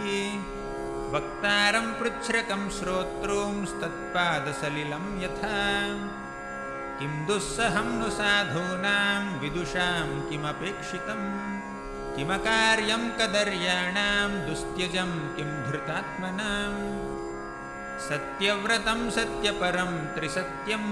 वक्तारं 1.14 1.94
पृच्छ्रकं 1.94 2.70
श्रोतॄंस्तत्पादसलिलं 2.70 5.24
यथा। 5.24 5.60
किं 7.00 7.26
दुःसहं 7.26 8.00
नु 8.00 8.10
साधूनां 8.10 9.40
विदुषां 9.40 10.30
किमपेक्षितम् 10.30 11.60
किमकार्यं 12.16 13.10
कदर्याणां 13.10 14.50
दुस्त्यजं 14.50 15.36
किं 15.36 15.72
धृतात्मनाम् 15.72 16.84
सत्यव्रतं 18.10 19.10
सत्यपरं 19.10 20.16
त्रिसत्यं। 20.16 20.86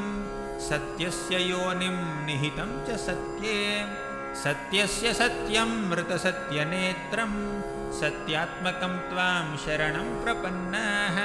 सत्यस्य 0.69 1.39
योनिं 1.39 2.25
निहितं 2.25 2.85
च 2.85 2.99
सत्ये 2.99 4.06
सत्यस्य 4.43 5.07
सत्यं 5.19 5.69
मृतसत्यनेत्रं 5.89 7.33
सत्यात्मकं 7.99 8.93
त्वां 9.09 9.45
शरणं 9.63 10.09
प्रपन्नाः। 10.23 11.17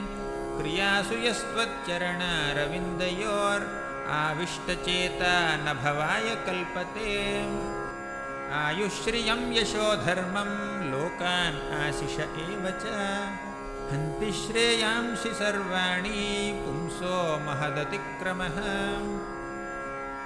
क्रियासु 0.58 1.14
यस्त्वच्चरणारविन्दयोर् 1.14 3.64
आविष्टचेता 4.08 5.56
न 5.56 5.64
भवाय 5.64 6.44
कल्पते। 6.46 7.42
आयुश्रियं 8.52 9.52
यशोधर्मं 9.52 10.90
लोकान् 10.90 11.80
आशिष 11.80 12.18
एव 12.18 12.66
च। 12.66 12.84
हन्ति 13.92 14.32
श्रेयांसि 14.32 15.28
सर्वाणि 15.28 16.62
पुंसो 16.64 17.38
महदतिक्रमः। 17.38 18.56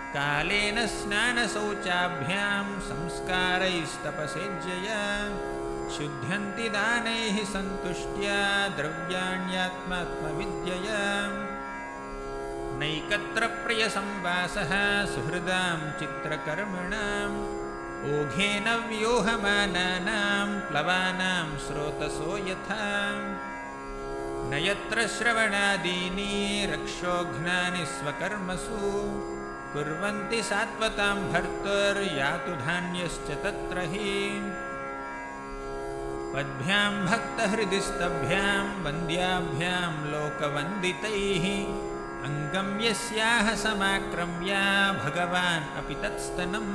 कालेन 0.06 0.86
स्नानशौचाभ्यां 0.86 2.80
संस्कारैस्तपसेज्यया 2.80 5.55
शुध्यन्ति 5.90 6.68
दानैः 6.68 7.44
सन्तुष्ट्या 7.44 8.68
द्रव्याण्यात्मात्मविद्यया। 8.68 11.28
नैकत्र 12.78 13.46
प्रियसंवासः 13.46 15.06
सुहृदां 15.06 16.00
चित्रकर्मणाम् 16.00 17.66
ओघेन 18.06 18.88
व्यूहमानानां 18.88 20.60
प्लवानां 20.60 21.58
स्रोतसो 21.58 22.38
यथा। 22.38 23.12
न 24.50 24.54
यत्र 24.54 25.06
श्रवणादीनि 25.06 26.68
रक्षोघ्नानि 26.72 27.86
स्वकर्मसु 27.86 28.92
कुर्वन्ति 29.72 30.42
सात्वतां 30.42 31.32
भर्तुर्यातु 31.32 32.52
धान्यश्च 32.52 33.44
तत्र 33.44 33.80
हि 33.80 34.40
पद्भ्यां 36.36 36.92
भक्तहृदिस्तभ्यां 37.06 38.64
वन्द्याभ्यां 38.84 39.92
लोकवन्दितैः 40.12 41.44
अङ्गं 42.26 42.68
यस्याः 42.84 43.46
समाक्रम्या 43.54 44.62
भगवान् 44.92 45.72
अपि 45.78 45.94
तत्स्तनम्। 45.94 46.74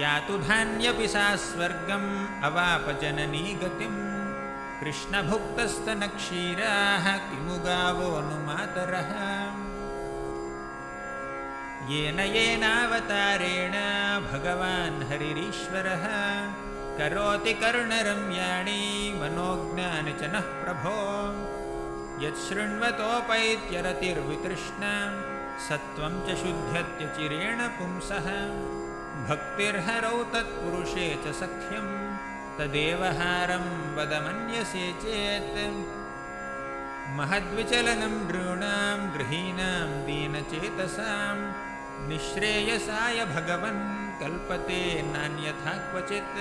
यातु 0.00 0.34
धान्यपि 0.38 1.08
सा 1.08 1.36
स्वर्गम् 1.36 2.44
अवापजननी 2.44 3.58
गतिम्। 3.62 4.00
कृष्णभुक्तस्तनक्षीराः 4.80 7.06
किमु 7.16 7.56
गावो 7.66 8.10
नु 8.28 8.36
मातरः। 8.46 9.10
येन 11.90 12.18
येनावतारेण 12.36 13.74
भगवान् 14.30 15.06
हरिरीश्वरः 15.08 16.04
करोति 16.98 17.52
कर्णरम्याणि 17.60 18.80
मनोज्ञानि 19.20 20.12
च 20.20 20.22
नः 20.32 20.48
प्रभो 20.62 20.96
यच्छृण्वतोपैत्यरतिर्वितृष्णा 22.24 24.92
सत्त्वं 25.66 26.14
च 26.26 26.28
शुध्यत्यचिरेण 26.42 27.60
पुंसः। 27.76 28.26
भक्तिर्हरौ 29.28 30.18
तत्पुरुषे 30.34 31.08
च 31.24 31.26
सख्यं 31.40 31.88
तदेव 32.58 33.00
हारं 33.20 33.66
वदमन्यसे 33.96 34.86
चेत्। 35.04 35.58
महद्विचलनं 37.16 38.14
नृणां 38.28 38.98
गृहीणां 39.14 39.88
दीनचेतसां 40.06 41.36
निःश्रेयसाय 42.10 43.18
भगवन् 43.34 43.82
कल्पते 44.20 44.82
नान्यथा 45.12 45.72
क्वचित् 45.88 46.38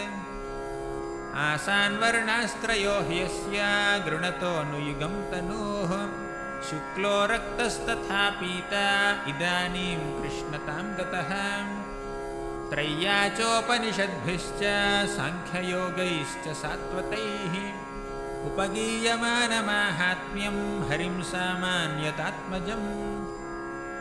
आसान्वर्णास्त्रयो 1.35 2.91
ह्यस्य 2.91 3.63
गृणतोऽनुयुगं 4.05 4.99
तनोः। 4.99 6.21
शुक्लो 6.69 7.25
रक्तस्तथा 7.25 8.29
पीता 8.29 9.11
इदानीं 9.11 9.97
कृष्णतां 9.97 10.93
गतः। 10.93 11.31
त्रय्या 12.71 13.29
चोपनिषद्भिश्च 13.29 14.61
साङ्ख्ययोगैश्च 15.17 16.57
सात्वतैः। 16.57 17.55
उपगीयमानमाहात्म्यं 18.45 20.89
हरिं 20.89 21.21
सामान्यतात्मजम्। 21.21 22.89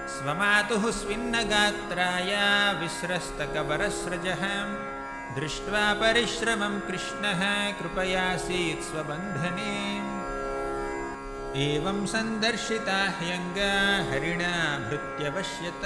स्वमातुः 0.08 0.90
स्विन्नगात्राय 0.90 2.32
विस्रस्तकबरस्रजः 2.80 4.42
दृष्ट्वा 5.34 5.82
परिश्रमं 5.94 6.72
कृष्णः 6.80 7.42
कृपयासीत् 7.78 8.86
स्वबन्धने। 8.86 9.74
एवं 11.64 11.98
सन्दर्शिता 12.06 12.96
ह्यङ्गा 13.18 13.74
हरिणा 14.08 14.54
भृत्यवश्यत 14.88 15.84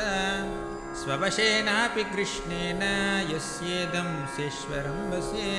स्ववशेनापि 1.01 2.05
कृष्णेन 2.15 2.83
यस्येदं 3.35 4.11
सेश्वरं 4.37 4.99
वसे। 5.11 5.53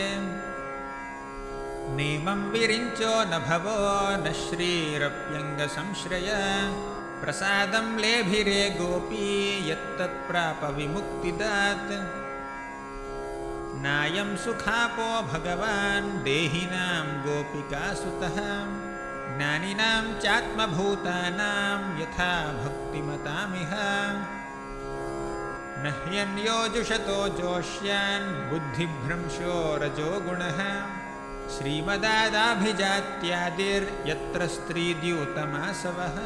नेमं 1.96 2.44
विरिञ्चो 2.52 3.14
न 3.32 3.44
भवो 3.48 3.80
न 4.26 4.34
श्रीरप्यङ्गसंश्रय 4.44 6.30
प्रसादं 7.22 7.88
लेभिरे 7.98 8.64
गोपी 8.82 9.32
यत्तत्प्राप 9.70 10.62
विमुक्तिदात् 10.78 11.92
नायं 13.86 14.38
सुखापो 14.38 15.22
भगवान् 15.22 16.24
देहिनां 16.24 17.22
गोपिकासुतः। 17.22 18.38
ज्ञानिनां 19.38 20.20
चात्मभूतानां 20.20 22.02
यथा 22.02 22.64
भक्तिमतामिह। 22.64 23.72
न 25.84 25.86
ह्यन्योजुषतो 26.06 27.28
जोष्यान् 27.28 28.50
बुद्धिभ्रंशो 28.50 29.80
रजो 29.82 30.20
गुणः। 30.20 30.60
श्रीमदादाभिजात्यादिर्यत्र 31.58 34.48
स्त्रीद्यूतमासवः। 34.48 36.18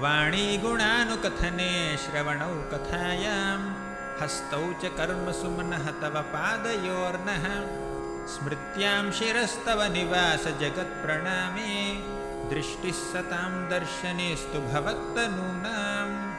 वाणीगुणानुकथने 0.00 1.96
श्रवणौ 1.96 2.46
कथायां 2.46 3.83
हस्तौ 4.22 4.72
च 4.72 4.84
कर्मसु 4.84 5.50
मनः 5.50 5.86
तव 5.86 6.20
पादयोर्नः। 6.20 7.66
स्मृत्यां 8.26 9.12
शिरस्तव 9.12 9.82
निवासजगत्प्रणामे 9.82 12.02
दृष्टिः 12.50 12.92
सतां 12.92 13.70
दर्शनेस्तु 13.70 14.60
भवत्तनूनाम्। 14.60 16.34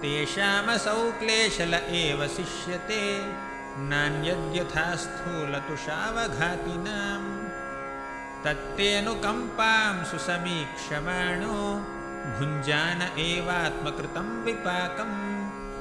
तेषामसौ 0.00 1.02
क्लेशल 1.20 1.72
एव 1.74 2.20
शिष्यते 2.28 3.02
नान्यद्यथा 3.90 4.86
स्थूलतुषावघातिनाम् 4.96 7.30
तत्तेऽनुकम्पां 8.44 9.94
सुसमीक्षमाणो 10.10 11.56
भुञ्जान 12.38 13.00
एवात्मकृतं 13.18 14.28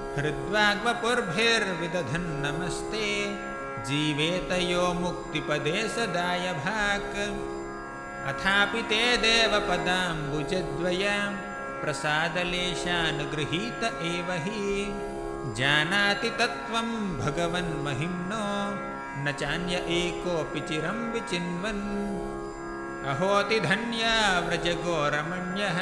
विपाकं 0.10 0.18
हृद्वाग्वपुर्भिर्विदधन्नमस्ते 0.18 3.08
जीवेतयो 3.88 4.94
मुक्तिपदे 4.94 5.90
सदायभाक्। 5.90 7.16
अथापि 8.30 8.82
ते 8.82 9.18
देवपदाम्बुजद्वया 9.18 11.18
प्रसादलेशानुगृहीत 11.82 13.84
एव 13.84 14.32
हि। 14.32 14.88
जानाति 15.58 16.30
तत्त्वं 16.30 17.18
भगवन्महिम्नो 17.18 18.46
न 19.24 19.32
चान्य 19.40 19.76
एकोऽपि 19.76 20.60
चिरं 20.60 21.14
विचिन्वन्। 21.14 21.86
अहोतिधन्या 23.10 24.40
व्रजगोरमण्यः 24.40 25.78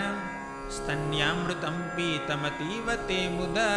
स्तन्यामृतं 0.75 1.78
पीतमतीव 1.96 2.88
ते 3.08 3.19
मुदा 3.36 3.72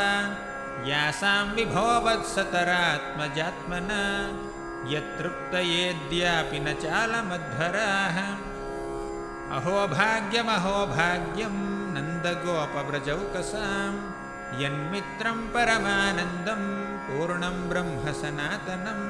यासां 0.90 1.44
विभोवत्सतरात्मजात्मना 1.56 4.02
यत्तृप्तयेद्यापि 4.92 6.58
न 6.64 6.66
चालमध्वराः 6.82 8.16
अहो 9.56 9.76
भाग्यमहो 9.94 10.76
भाग्यं 10.96 11.56
नन्दगोपव्रजौकसां 11.94 13.92
यन्मित्रं 14.62 15.38
परमानन्दं 15.54 16.62
पूर्णं 17.06 17.56
ब्रह्म 17.70 18.04
सनातनम्। 18.20 19.08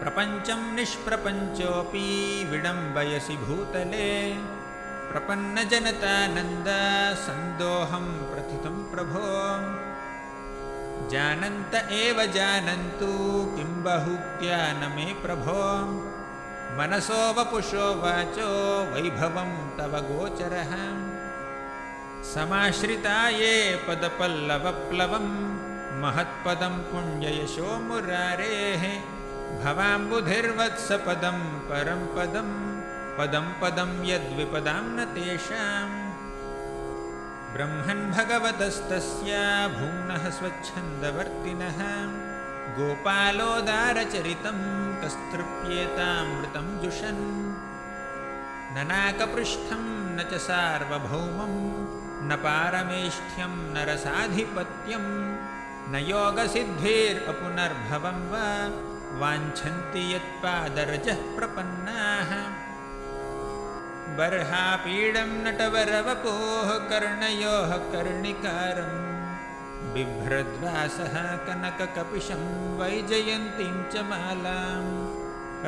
प्रपञ्चं 0.00 0.60
निष्प्रपञ्चोऽपि 0.76 2.06
विडम्बयसि 2.50 3.36
भूतले 3.46 4.10
प्रपन्नजनतानन्दसन्दोहं 5.10 8.06
प्रथितं 8.30 8.76
प्रभो। 8.92 9.24
जानन्त 11.10 11.74
एव 11.74 12.26
जानन्तु 12.26 13.12
किं 13.56 13.82
बहुक्त्या 13.82 14.72
न 14.72 14.92
मे 14.96 15.14
प्रभो। 15.14 15.62
मनसो 16.78 17.32
वपुषो 17.32 17.94
वाचो 17.94 18.50
वैभवं 18.92 19.50
तव 19.78 19.94
गोचरः। 20.10 20.72
समाश्रिता 22.34 23.28
ये 23.28 23.84
पदपल्लवप्लवं 23.88 25.28
महत्पदं 26.00 26.78
पुण्ययशो 26.78 27.78
मुरारेः। 27.78 28.82
भवाम्बुधिर्वत्सपदं 29.64 31.38
परं 31.68 32.02
पदं 32.16 32.69
पदं 33.18 33.60
पदं 33.60 34.06
यद्विपदां 34.06 34.84
न 34.84 35.04
तेषाम्। 35.04 36.10
ब्रह्मन् 37.52 38.10
भगवतस्तस्य 38.10 39.32
भूम्नः 39.78 40.30
स्वच्छन्दवर्तिनः। 40.30 41.76
गोपालोदारचरितं 42.78 44.58
कस्तृप्येतामृतं 45.02 46.78
जुषन्। 46.78 47.54
न 48.72 48.84
नाकपृष्ठं 48.86 50.10
न 50.16 50.24
च 50.32 50.34
सार्वभौमं 50.34 51.54
न 52.28 52.36
पारमेष्ठ्यं 52.36 53.74
न 53.74 53.86
रसाधिपत्यं। 53.88 55.34
न 55.92 55.96
योगसिद्धिरपुनर्भवं 55.96 56.90
वा 58.02 58.90
वाञ्छन्ति 59.18 60.14
यत्पादरजः 60.14 61.36
प्रपन्नाः 61.36 62.59
बर्हापीडं 64.20 65.44
नटवरवपोः 65.44 66.78
कर्णयोः 66.78 67.76
कर्णिकारं। 67.76 69.10
बिभ्रद्वासः 69.94 71.36
कनककपिशं 71.36 72.42
वैजयन्तीं 72.78 73.90
च 73.90 73.96
मालां। 73.96 74.84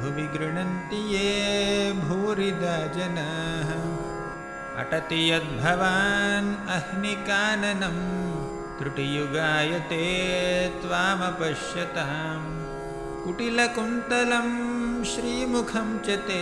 भुवि 0.01 0.27
गृह्णन्ति 0.35 1.01
ये 1.15 1.91
भूरिदा 2.03 2.77
जनाः 2.97 3.71
अटति 4.83 5.21
यद्भवान् 5.31 6.53
त्रुटियुगायते 8.81 10.05
त्वामपश्यतां। 10.81 12.41
कुटिलकुन्तलं 13.23 14.47
श्रीमुखं 15.09 15.89
च 16.05 16.15
ते 16.27 16.39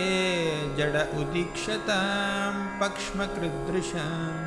जड 0.78 0.96
उदीक्षतां 1.22 2.54
पक्ष्मकृदृशाम् 2.80 4.38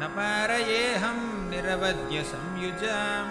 न 0.00 0.02
पारयेऽहं 0.18 1.18
निरवद्यसंयुजां 1.50 3.26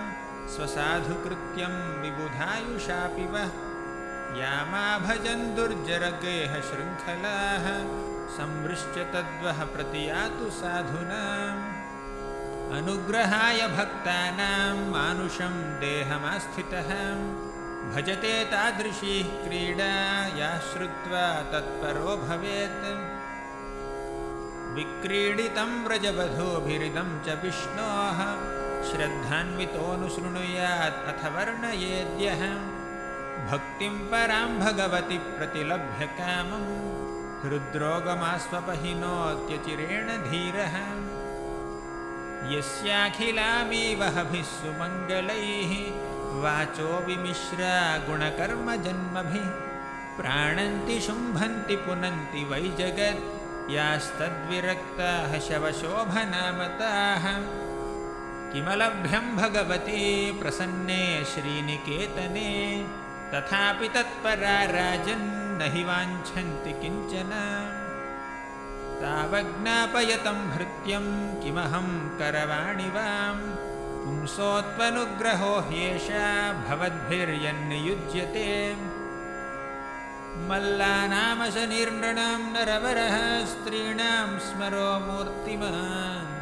स्वसाधुकृत्यं 0.56 1.80
विबुधायुषापि 2.04 3.28
वः 3.36 3.50
या 4.42 4.54
मा 4.74 4.86
भजन् 5.08 5.48
दुर्जरगेहशृङ्खलाः 5.56 7.66
संवृश्च 8.38 8.96
तद्वः 9.16 9.66
प्रतियातु 9.74 10.54
साधूनाम् 10.62 11.77
अनुग्रहाय 12.68 13.68
भक्तानां 13.68 14.92
मानुषं 14.92 15.80
देहमास्थितः। 15.80 16.90
भजते 17.96 18.46
तादृशी 18.46 19.24
क्रीडा 19.24 20.38
या 20.38 20.60
श्रुत्वा 20.60 21.42
तत्परो 21.42 22.18
भवेत्। 22.18 22.86
विक्रीडितं 24.76 25.84
व्रजवधूभिरिदं 25.84 27.24
च 27.24 27.40
विष्णोः। 27.44 28.20
श्रद्धान्वितोऽनुशृणुयात् 28.92 31.08
अथ 31.08 31.32
वर्णयेद्यः। 31.32 32.42
भक्तिं 33.52 34.00
परां 34.00 34.60
भगवति 34.60 35.18
प्रतिलभ्य 35.18 36.06
कामं। 36.06 36.98
हृद्रोगमास्वपहिनोत्यचिरेण 37.50 40.08
धीरः 40.08 41.17
यस्याखिलामीवहभिः 42.54 44.50
सुमङ्गलैः 44.56 45.72
वाचो 46.42 46.92
विमिश्रा 47.06 47.76
गुणकर्मजन्मभिः 48.08 49.48
प्राणन्ति 50.18 50.98
शुम्भन्ति 51.08 51.76
पुनन्ति 51.86 52.44
वै 52.50 52.62
जगत् 52.80 53.26
यास्तद्विरक्ताः 53.78 55.32
शवशोभनामताः। 55.48 57.26
किमलभ्यं 58.52 59.26
भगवती 59.42 60.04
प्रसन्ने 60.42 61.02
श्रीनिकेतने 61.32 62.52
तथापि 63.34 63.90
तत्परा 63.96 64.58
राजन्न 64.78 65.72
हि 65.74 65.84
वाञ्छन्ति 65.90 66.74
किञ्चन 66.82 67.34
तावज्ञापयतं 69.02 70.50
भृत्यं 70.50 71.42
किमहं 71.42 72.20
करवाणि 72.20 72.84
वां 72.84 73.56
पुंसोत्वनुग्रहो 74.04 75.60
ह्येषा 75.60 76.54
भवद्भिर्यन्नियुज्यते। 76.54 78.78
मल्लानामशनिर्नृणां 80.50 82.40
नरवरः 82.40 83.46
स्त्रीणां 83.46 84.40
स्मरो 84.40 85.00
मूर्तिमान्। 85.00 86.38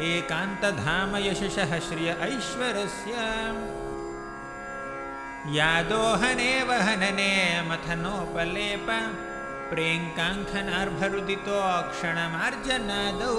एकान्तधाम 0.00 1.16
यशसः 1.16 1.78
श्रिय 1.78 2.10
ऐश्वरस्य। 2.26 3.14
यादोहने 5.56 6.62
वहनने 6.62 7.32
मथनोपलेप 7.68 8.88
प्रेङ्काङ्खनार्भरुदितो 9.70 11.60
क्षणमार्जनादौ। 11.90 13.36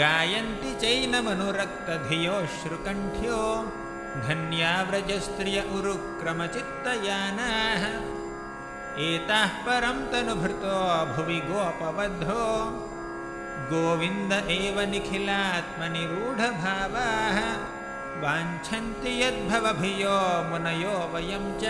गायन्ति 0.00 0.70
चैनमनुरक्तधियो 0.80 2.36
श्रुकण्ठ्यो 2.56 3.38
धन्याव्रजस्त्रिय 4.28 5.58
उरुक्रमचित्तयानाः। 5.76 7.82
एताः 9.08 9.52
परं 9.66 9.98
तनुभृतो 10.12 10.78
भुवि 11.12 11.40
गोपबद्धो 11.50 12.46
गोविन्द 13.70 14.32
एव 14.32 14.80
निखिलात्मनिरूढभावाः। 14.80 17.38
वाञ्छन्ति 18.22 19.22
यद्भवभियो 19.22 20.16
मुनयो 20.50 21.10
वयं 21.14 21.44
च। 21.60 21.62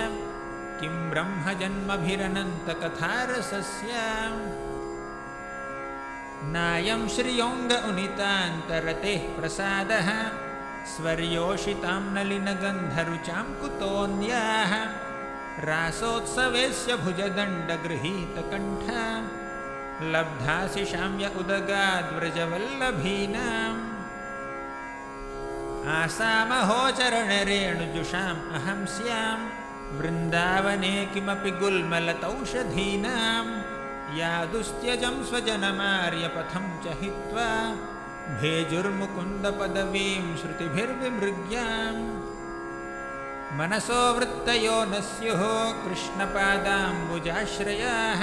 किं 0.80 1.10
ब्रह्मजन्मभिरनन्तकथारसस्य। 1.10 3.92
नायं 6.42 7.08
श्रियोऽङ्ग 7.08 7.72
उनितान्तरतेः 7.72 9.40
प्रसादः। 9.40 10.08
स्वर्योषितां 10.96 12.02
नलिनगन्धरुचां 12.02 13.42
कुतोऽन्याः। 13.42 14.72
रासोत्सवेस्य 15.64 16.96
भुजदण्डगृहीतकण्ठ 16.96 18.86
लब्धासि 20.02 20.84
शाम्य 20.90 21.26
उदगाद्व्रजवल्लभीनाम् 21.40 23.80
आसामहोचरणरेणुजुषाम् 25.96 28.46
अहं 28.56 28.80
स्यां 28.94 29.40
वृन्दावने 29.98 30.94
किमपि 31.12 31.52
गुल्मलतौषधीनां 31.62 33.46
यादुस्त्यजं 34.18 35.16
स्वजनमार्यपथं 35.28 36.66
च 36.84 36.86
हित्वा 37.00 37.48
भेजुर्मुकुन्दपदवीं 38.40 40.24
श्रुतिभिर्विमृग्याम्। 40.40 42.02
मनसो 43.58 44.02
वृत्तयो 44.16 44.78
न 44.92 44.94
स्युः 45.10 45.42
कृष्णपादाम्बुजाश्रयाः 45.84 48.20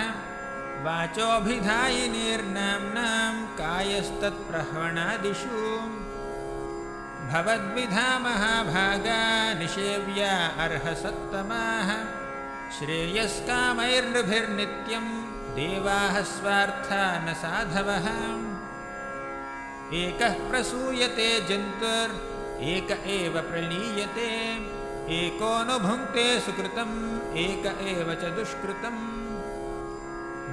वाचोऽभिधायिनीर्नाम्नां 0.85 3.33
कायस्तत्प्रह्वणादिषु। 3.59 5.61
भवद्विधा 7.31 8.07
महाभागा 8.19 9.23
निषेव्या 9.59 10.33
अर्हसत्तमाः। 10.63 11.89
श्रेयस्कामैर्नृभिर्नित्यं 12.77 15.05
देवाः 15.57 16.15
स्वार्था 16.21 17.03
न 17.25 17.27
साधवः। 17.33 18.07
एकः 19.93 20.33
प्रसूयते 20.49 21.29
जन्तुर् 21.49 22.13
एक 22.61 22.91
एव 22.91 23.41
प्रलीयते 23.41 24.31
एको 25.17 25.63
नु 25.63 25.79
भुङ्क्ते 25.79 26.39
सुकृतम् 26.39 27.37
एक 27.37 27.65
एव 27.65 28.17
च 28.21 28.23
दुष्कृतम् 28.37 29.26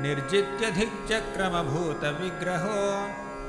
निर्जित्यधिक्चक्रमभूतविग्रहो 0.03 2.81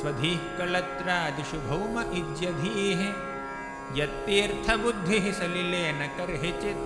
स्वधीः 0.00 0.42
कलत्रादिषु 0.58 1.58
भौम 1.68 1.94
इज्यधीः 2.20 3.00
यत्तीर्थबुद्धिः 4.00 5.24
सलिलेन 5.40 6.00
कर्हिचित् 6.18 6.84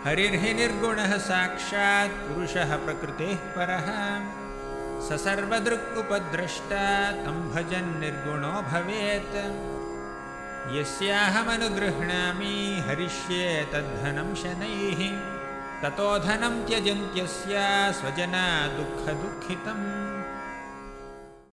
हरिर्हि 0.07 0.55
निर्गुणः 0.55 1.19
साक्षात् 1.19 2.11
पुरुषः 2.11 2.77
प्रकृतेः 2.77 3.37
परः। 3.37 3.89
स 5.09 5.25
सर्वदृक् 5.25 5.99
उपद्रष्टा 5.99 7.13
तं 7.13 7.51
भजन् 7.51 8.01
निर्गुणो 8.01 8.49
भवेत्। 8.49 9.37
यस्याहमनुगृह्णामि 10.77 12.85
हरिष्ये 12.89 13.69
तद्धनं 13.73 14.35
शनैः। 14.35 15.21
ततो 15.83 16.19
धनं 16.19 16.67
त्यजन्त्यस्य 16.67 17.59
स्वजना 17.93 18.67
दुःखदुःखितम् 18.67 20.08